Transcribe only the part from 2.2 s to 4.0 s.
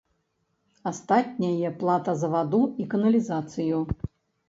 за ваду і каналізацыю.